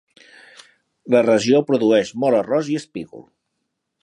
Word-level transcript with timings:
La 1.15 1.21
regió 1.27 1.61
produeix 1.69 2.13
molt 2.25 2.41
arròs 2.41 2.73
i 2.75 2.79
espígol. 2.83 3.27